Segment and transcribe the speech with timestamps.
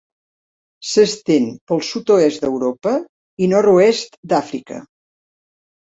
[0.91, 2.97] S'estén pel sud-oest d'Europa
[3.49, 4.83] i nord-oest d'Àfrica.